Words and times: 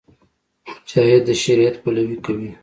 مجاهد 0.83 1.21
د 1.27 1.29
شریعت 1.43 1.75
پلوۍ 1.83 2.17
کوي. 2.25 2.51